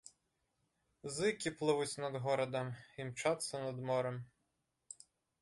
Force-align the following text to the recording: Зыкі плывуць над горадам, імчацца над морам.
Зыкі 1.17 1.49
плывуць 1.59 1.99
над 2.05 2.17
горадам, 2.25 2.67
імчацца 3.05 3.53
над 3.67 3.77
морам. 3.93 4.15